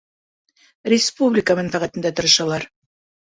Республика 0.93 1.57
мәнфәғәтендә 1.61 2.13
тырышалар. 2.21 2.67